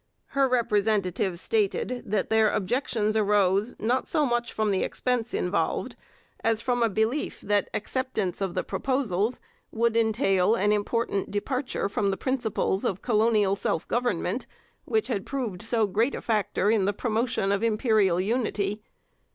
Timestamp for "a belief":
6.81-7.41